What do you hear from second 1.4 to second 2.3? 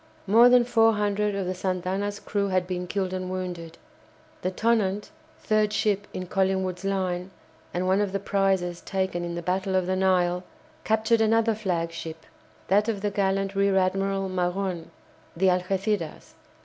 the "Santa Ana's"